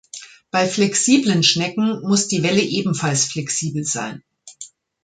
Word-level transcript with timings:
Bei 0.49 0.67
flexiblen 0.67 1.43
Schnecken 1.43 2.01
muss 2.01 2.27
die 2.27 2.41
Welle 2.41 2.63
ebenfalls 2.63 3.25
flexibel 3.25 3.83
sein. 3.83 4.23